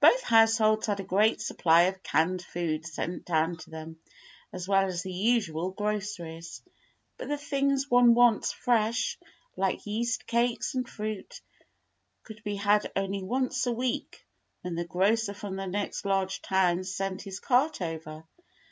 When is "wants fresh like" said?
8.12-9.86